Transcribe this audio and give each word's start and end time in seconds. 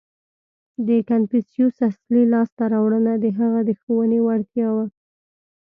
•د 0.87 0.89
کنفوسیوس 1.09 1.75
اصلي 1.89 2.23
لاسته 2.33 2.63
راوړنه 2.73 3.13
د 3.17 3.25
هغه 3.39 3.59
د 3.69 3.71
ښوونې 3.81 4.19
وړتیا 4.23 4.67
وه. 4.75 4.85